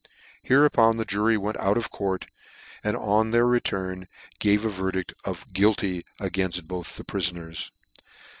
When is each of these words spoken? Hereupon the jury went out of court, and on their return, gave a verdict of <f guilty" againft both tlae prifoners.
Hereupon 0.41 0.97
the 0.97 1.05
jury 1.05 1.37
went 1.37 1.57
out 1.57 1.77
of 1.77 1.91
court, 1.91 2.25
and 2.83 2.97
on 2.97 3.29
their 3.29 3.45
return, 3.45 4.07
gave 4.39 4.65
a 4.65 4.69
verdict 4.69 5.13
of 5.25 5.43
<f 5.45 5.53
guilty" 5.53 6.03
againft 6.19 6.63
both 6.63 6.97
tlae 6.97 7.05
prifoners. 7.05 7.69